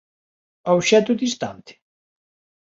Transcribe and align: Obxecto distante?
Obxecto 0.73 1.11
distante? 1.23 1.71